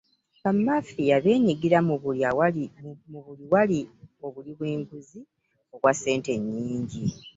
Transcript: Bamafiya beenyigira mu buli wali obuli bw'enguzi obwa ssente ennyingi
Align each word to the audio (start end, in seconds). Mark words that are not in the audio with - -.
Bamafiya 0.43 1.15
beenyigira 1.23 1.77
mu 3.13 3.19
buli 3.23 3.41
wali 3.53 3.79
obuli 4.25 4.51
bw'enguzi 4.57 5.19
obwa 5.73 5.91
ssente 5.95 6.29
ennyingi 6.37 7.03